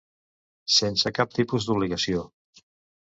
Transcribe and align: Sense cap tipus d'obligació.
Sense 0.75 1.13
cap 1.19 1.35
tipus 1.41 1.67
d'obligació. 1.69 2.25